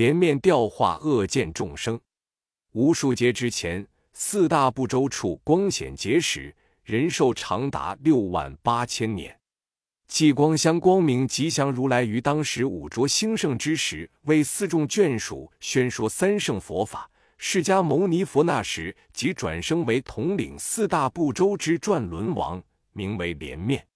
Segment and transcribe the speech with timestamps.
[0.00, 2.00] 连面调化恶见众生。
[2.72, 9.38] 无数劫之前，四大部洲处光显结实，人寿长达六万八千年。
[10.08, 17.10] 继光香光明吉祥如来于当时五浊兴盛之时，为四众眷属宣说三圣佛法。
[17.36, 22.62] 释迦牟尼佛那时即转生为统领四大部洲之转轮王，
[22.94, 23.86] 名为连面。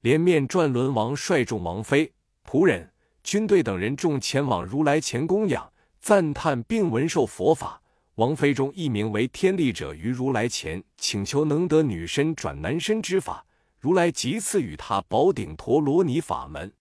[0.00, 2.12] 连面转轮王率众王妃、
[2.44, 2.90] 仆人、
[3.26, 7.82] 军队等人众前往如来前供养、赞叹并闻受佛法。
[8.14, 13.44] 王妃中一名为天力者，于如来前请求能得女身转男身之法。
[13.80, 16.72] 如来即赐予他宝顶陀罗尼法门，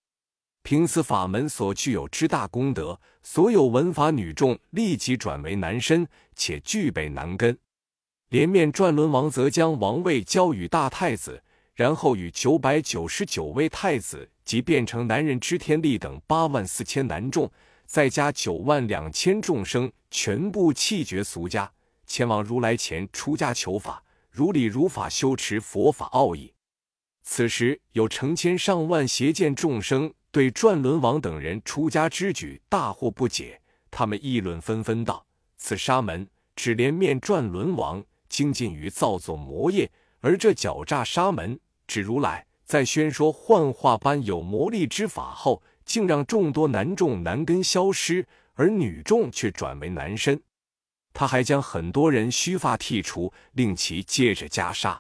[0.62, 7.58] 凭此法门所具有之大功德，所有闻法女众立即转为男身，且具备男根。
[8.30, 11.44] 连面转轮王则将王位交与大太子，
[11.74, 17.52] 然后与九百九十九位太子即变成男人知天力等八万四千男众，
[17.86, 21.72] 再加九万两千众生，全部弃绝俗家，
[22.06, 26.54] 前往如来前出家求法，如理如法修持佛法奥义。
[27.24, 33.60] 此时有成千上万邪见众生对转轮王等人出家之举大惑不解，
[33.90, 35.26] 他们议论纷纷道
[35.58, 50.42] ：“此沙门只连面转轮王精进于造作魔业，而这狡诈沙门指如来在宣说幻化般有魔力之法后，竟让众多男众男根消失，而女众却转为男身。
[51.14, 54.98] 他还将很多人须发剃除，令其接着袈裟。”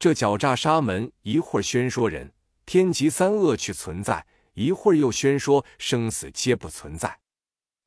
[0.00, 2.32] 这狡诈沙门一会儿宣说人
[2.66, 7.18] 天极三恶趣存在，一会儿又宣说生死皆不存在。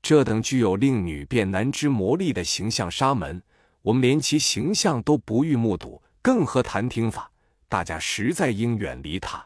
[0.02, 3.44] 这等具有令女变男之魔力的形象沙门，
[3.82, 7.33] 我们连其形象都不欲目睹，更何谈听法？
[7.74, 9.44] 大家实在应远离他。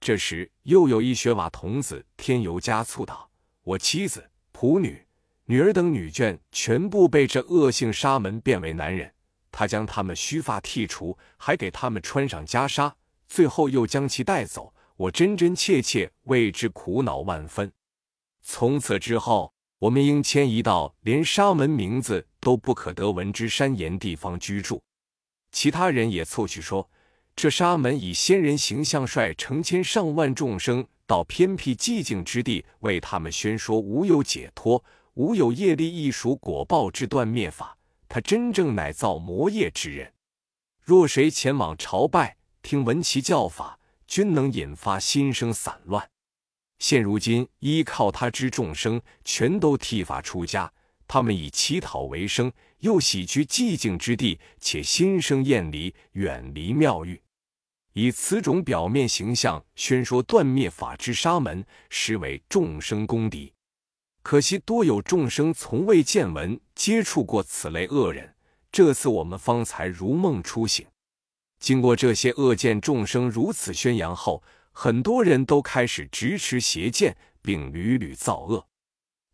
[0.00, 3.30] 这时，又有一雪瓦童子添油加醋道
[3.62, 5.06] ：“我妻子、仆女、
[5.44, 9.14] 女儿等女眷，全部被这恶性沙门变为男人。”
[9.52, 12.92] 他将他们须发剃除，还给他们穿上袈裟，
[13.28, 14.74] 最后又将其带走。
[14.96, 17.70] 我真真切切为之苦恼万分。
[18.42, 24.82] 从此之后，我们应迁移到连沙门名字都不可得闻之山岩地方居住。
[25.52, 26.90] 其他人也凑趣说，
[27.36, 34.82] 这沙门以仙人形象，率成千上万众生到偏僻寂静之地，为他们宣说无有解脱、
[35.14, 37.76] 无有业力亦属果报之断灭法。
[38.08, 40.12] 他真正乃造魔业之人，
[40.80, 46.08] 若谁前往朝拜，听闻其教法，均能引发心生散乱。
[46.78, 50.72] 现如今依靠他之众生，全都剃发出家。
[51.08, 57.20] 他们以乞讨为生，又喜居寂静之地，且心生厌离，远离庙宇。
[57.94, 63.52] 以此种表面形象宣说断灭法之沙门，实为众生公敌。
[64.22, 68.34] 可惜多有众生从未见闻、接触过此类恶人，
[68.72, 70.84] 这次我们方才如梦初醒。
[71.60, 78.66] 经过这些恶见众生如此宣扬后，很多人都开始直持邪见，并屡屡造恶。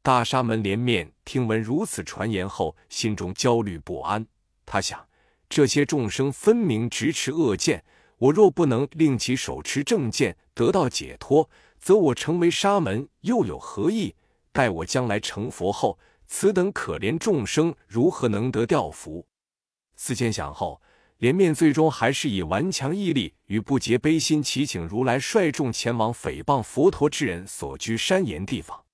[0.03, 4.26] 大沙门连面听闻如此传言后，心中焦虑不安。
[4.66, 5.09] 他想：
[5.49, 7.84] 这些众生分明直持恶见，
[8.20, 11.48] 我若不能令其手持正剑，得到解脱，
[11.78, 14.14] 则我成为沙门又有何益？
[14.53, 19.26] 待我将来成佛后，此等可怜众生如何能得调伏？
[19.97, 20.82] 思前想后，
[21.16, 28.84] 连面最终还是以顽强毅力与不竭悲心，祈请如来率众前往诽谤佛陀之人所居山岩地方。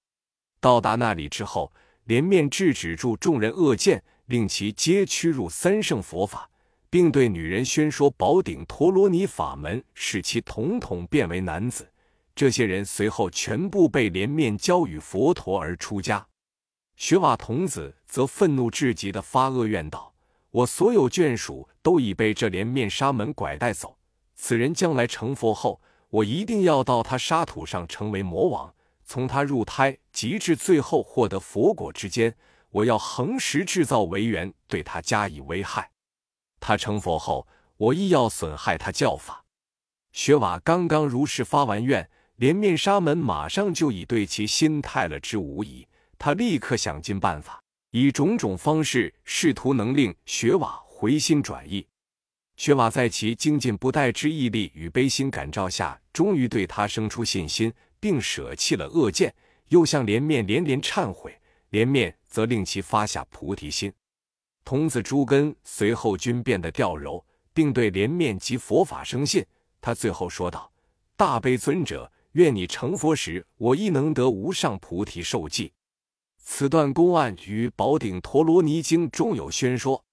[0.61, 1.73] 到达那里之后，
[2.05, 6.49] 连面制止住众人恶见，令其皆屈入三圣佛法，
[6.89, 11.91] 并对女人宣说宝顶陀罗尼法门，使其统统变为男子。
[12.35, 16.27] 这些人随后全部被连面交与佛陀而出家，
[16.97, 20.15] 雪瓦童子则愤怒至极的发恶愿道
[20.53, 23.97] ：“我所有眷属都已被这连面沙门拐带走，
[24.35, 25.81] 此人将来成佛后，
[26.11, 32.37] 我一定要到他沙土上成为魔王，从他入胎及至最后获得佛果之间，
[32.69, 35.91] 我要恒时制造为缘，对他加以危害。
[36.61, 39.45] 他成佛后，我亦要损害他教法。”
[40.13, 42.09] 雪瓦刚刚如是发完愿。
[42.37, 45.89] 连面沙门马上就已对其心态了之无疑，
[46.19, 47.59] 他立刻想尽办法，
[47.93, 51.87] 以种种方式试图能令雪瓦回心转意。
[52.59, 59.35] 雪瓦在其精进不怠之毅力与悲心感召下，终于对他生出信心，并舍弃了恶见，
[59.69, 61.35] 又向连面连连忏悔。
[61.71, 63.91] 连面则令其发下菩提心。
[64.67, 67.25] 童子诸根随后均变得调柔，
[67.55, 69.47] 并对连面及佛法生信。
[69.81, 70.71] 他最后说道
[71.17, 75.73] ：“大悲尊者。”愿你成佛时，我亦能得无上菩提受记。
[76.37, 80.05] 此段公案于《宝顶陀罗尼经》中有宣说。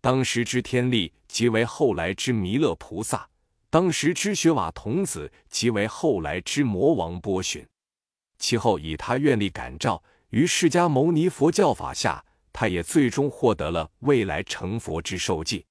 [0.00, 3.28] 当时之天力，即为后来之弥勒菩萨；
[3.68, 7.66] 当时之雪瓦童子，即为后来之魔王波旬。
[8.38, 12.24] 其后以他愿力感召，于释迦牟尼佛教法下，
[12.58, 15.66] 他也最终获得了未来成佛之受记。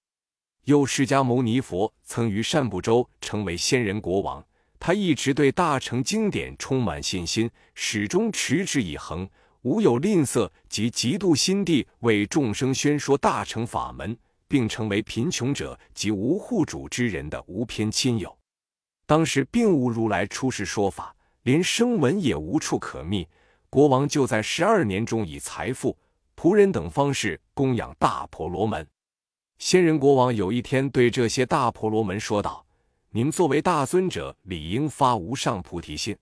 [0.65, 4.45] 又释迦牟尼佛曾于善不洲成为仙人国王，
[4.79, 9.27] 他一直对大乘经典充满信心，始终持之以恒，
[9.63, 14.15] 无有吝啬及极度心地为众生宣说大乘法门，
[14.47, 18.37] 并成为贫穷者及无户主之人的无偏亲友。
[19.07, 21.15] 当时并无如来出世说法。
[21.41, 23.27] 连声闻也无处可觅，
[23.71, 25.95] 国王就在十二年中以财富、
[26.35, 28.87] 仆人等方式供养大婆罗门。
[29.57, 32.65] 仙人国王有一天对这些大婆罗门说道
[33.11, 36.15] ：“你们作为大尊者，理应发无上菩提心。”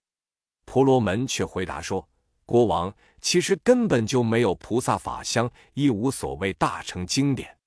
[0.66, 2.08] 婆罗门却回答说
[2.46, 7.58] ：“国王，其实根本就没有菩萨法相，亦无所谓大乘经典。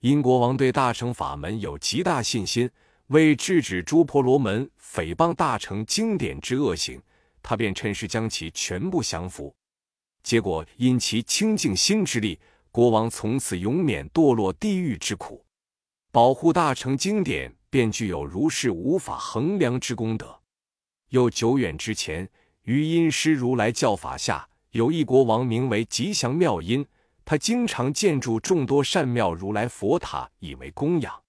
[0.00, 2.70] 因国王对大乘法门有极大信心。”
[3.10, 7.00] 为制止诸婆罗门诽谤大乘经典之恶行，
[7.40, 9.54] 他便趁势将其全部降服。
[10.26, 12.36] 结果因其清净心之力，
[12.72, 15.44] 国王从此永免堕落地狱之苦。
[16.10, 20.36] 保护大乘经典，便具有如是无法衡量之功德。
[21.10, 22.28] 又久远之前，
[22.62, 26.84] 于阴师如来教法下，有一国王名为吉祥妙音，
[27.24, 31.22] 他经常建筑众多善妙如来佛塔，以为供养。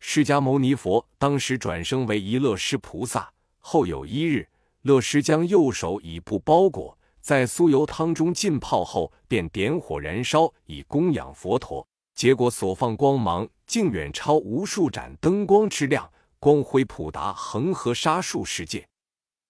[0.00, 4.48] 释迦牟尼佛当时转生为一乐师菩萨，后有一日，
[4.82, 11.88] 乐师将右手以布包裹，在酥油汤中浸泡后，便点火燃烧以供养佛陀。
[12.14, 18.86] 结果所放光芒竟远超无数盏灯光之亮，光辉普达恒河沙数世界，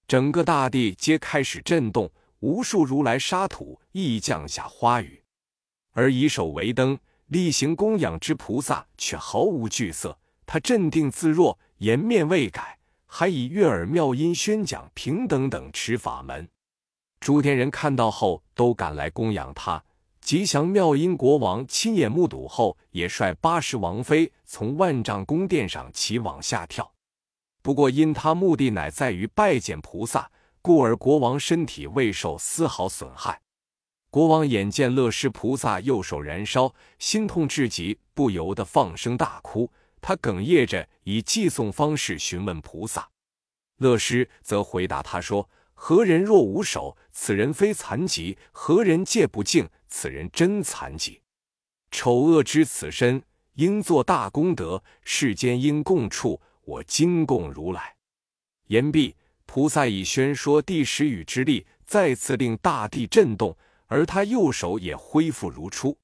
[0.06, 5.24] 整个大地皆开始震动，无数如来沙土亦降下花雨。
[5.94, 10.16] 而以手为灯，例行供养之菩萨却毫无惧色。
[10.46, 16.48] 他镇定自若，颜面未改，还以悦耳妙音宣讲平等等持法门。
[17.24, 19.82] 诸天人看到后，都赶来供养他。
[20.20, 26.92] 吉祥妙音国王亲眼目睹后，也率八十王妃从万丈宫殿上起往下跳。
[27.62, 30.30] 不过因他目的乃在于拜见菩萨，
[30.60, 33.40] 故而国王身体未受丝毫损害。
[34.10, 39.72] 国王眼见乐师菩萨右手燃烧，心痛至极，不由得放声大哭。
[40.02, 43.08] 他哽咽着，以寄送方式询问菩萨。
[43.78, 46.96] 乐师则回答他说：“何人若无手？
[47.12, 49.68] 此人非残疾；何人戒不净？
[49.88, 51.20] 此人真残疾。
[51.90, 53.22] 丑恶之此身，
[53.54, 54.82] 应作大功德。
[55.04, 57.94] 世间应共处，我今供如来。”
[58.68, 59.14] 言毕，
[59.46, 63.56] 菩萨以宣说第十语之力，再次令大地震动，
[63.86, 65.96] 而他右手也恢复如初。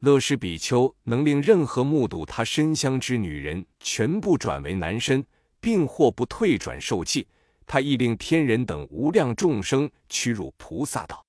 [0.00, 5.24] 乐师比丘能令任何目睹他身香之女人全部转为男身，
[5.58, 7.26] 并或不退转受记。
[7.66, 11.25] 他亦令天人等无量众生屈辱菩萨道。